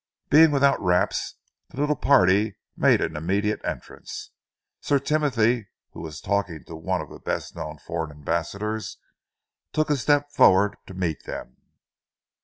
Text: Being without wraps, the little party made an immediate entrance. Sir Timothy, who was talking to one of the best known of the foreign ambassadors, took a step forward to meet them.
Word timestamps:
Being 0.31 0.49
without 0.49 0.81
wraps, 0.81 1.35
the 1.69 1.79
little 1.79 1.95
party 1.95 2.57
made 2.75 3.01
an 3.01 3.15
immediate 3.15 3.63
entrance. 3.63 4.31
Sir 4.79 4.97
Timothy, 4.97 5.67
who 5.91 6.01
was 6.01 6.19
talking 6.21 6.63
to 6.65 6.75
one 6.75 7.01
of 7.01 7.09
the 7.11 7.19
best 7.19 7.55
known 7.55 7.73
of 7.73 7.77
the 7.77 7.83
foreign 7.85 8.09
ambassadors, 8.09 8.97
took 9.73 9.91
a 9.91 9.95
step 9.97 10.31
forward 10.31 10.77
to 10.87 10.95
meet 10.95 11.25
them. 11.25 11.57